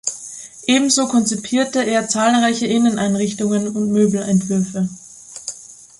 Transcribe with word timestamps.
Ebenso 0.65 1.07
konzipierte 1.07 1.85
er 1.85 2.07
zahlreiche 2.09 2.65
Inneneinrichtungen 2.65 3.67
und 3.67 3.91
Möbelentwürfe. 3.91 4.89